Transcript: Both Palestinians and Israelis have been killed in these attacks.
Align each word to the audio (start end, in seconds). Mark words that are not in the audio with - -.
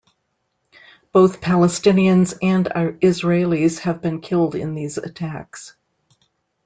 Both 1.11 1.41
Palestinians 1.41 2.33
and 2.41 2.65
Israelis 3.03 3.81
have 3.81 4.01
been 4.01 4.19
killed 4.19 4.55
in 4.55 4.73
these 4.73 4.97
attacks. 4.97 5.75